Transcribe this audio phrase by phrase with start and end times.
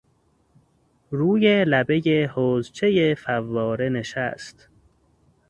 [1.11, 4.69] روی لبهی حوضچهی فواره نشست.